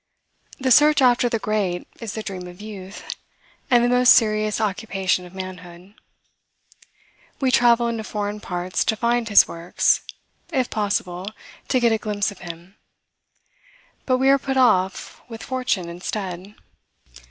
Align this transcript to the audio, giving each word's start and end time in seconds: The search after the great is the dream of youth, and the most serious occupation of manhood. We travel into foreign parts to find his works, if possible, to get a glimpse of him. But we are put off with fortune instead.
The 0.59 0.71
search 0.71 0.99
after 0.99 1.29
the 1.29 1.37
great 1.37 1.87
is 1.99 2.13
the 2.13 2.23
dream 2.23 2.47
of 2.47 2.59
youth, 2.59 3.15
and 3.69 3.83
the 3.83 3.87
most 3.87 4.15
serious 4.15 4.59
occupation 4.59 5.27
of 5.27 5.35
manhood. 5.35 5.93
We 7.39 7.51
travel 7.51 7.87
into 7.87 8.03
foreign 8.03 8.39
parts 8.39 8.83
to 8.85 8.95
find 8.95 9.29
his 9.29 9.47
works, 9.47 10.01
if 10.51 10.71
possible, 10.71 11.29
to 11.67 11.79
get 11.79 11.91
a 11.91 11.99
glimpse 11.99 12.31
of 12.31 12.39
him. 12.39 12.77
But 14.07 14.17
we 14.17 14.29
are 14.29 14.39
put 14.39 14.57
off 14.57 15.21
with 15.29 15.43
fortune 15.43 15.87
instead. 15.87 16.55